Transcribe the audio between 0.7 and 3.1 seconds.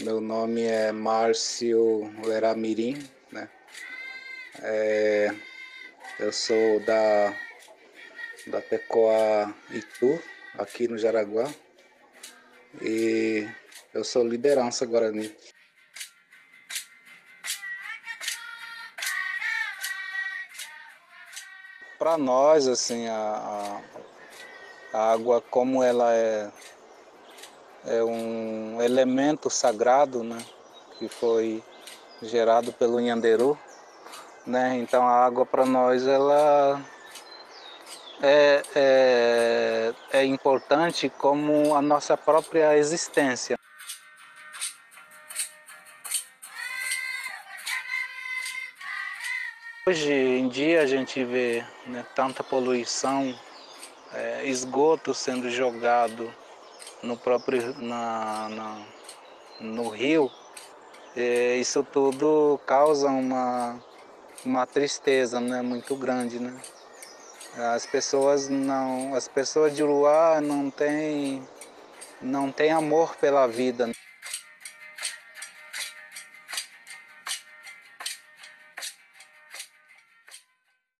Márcio Eramirim,